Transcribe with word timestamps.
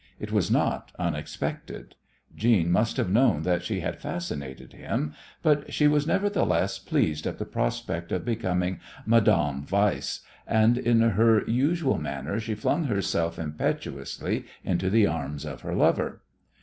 It 0.19 0.31
was 0.31 0.49
not 0.49 0.91
unexpected. 0.97 1.93
Jeanne 2.35 2.71
must 2.71 2.97
have 2.97 3.11
known 3.11 3.43
that 3.43 3.61
she 3.63 3.81
had 3.81 4.01
fascinated 4.01 4.73
him, 4.73 5.13
but 5.43 5.71
she 5.71 5.87
was 5.87 6.07
nevertheless 6.07 6.79
pleased 6.79 7.27
at 7.27 7.37
the 7.37 7.45
prospect 7.45 8.11
of 8.11 8.25
becoming 8.25 8.79
Madame 9.05 9.63
Weiss, 9.71 10.21
and 10.47 10.75
in 10.75 11.01
her 11.01 11.43
usual 11.45 11.99
manner 11.99 12.39
she 12.39 12.55
flung 12.55 12.85
herself 12.85 13.37
impetuously 13.37 14.45
into 14.63 14.89
the 14.89 15.05
arms 15.05 15.45
of 15.45 15.61
her 15.61 15.75
lover. 15.75 16.21